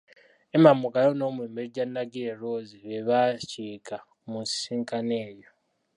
[0.55, 3.95] Emma Mugalu n'Omumbejja Ndagire Rose be baakiika
[4.29, 5.49] mu nsisinkano eyo.